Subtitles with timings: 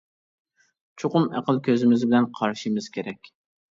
[1.03, 3.37] چوقۇم ئەقىل كۆزىمىز بىلەن قارىشىمىز كېرەك.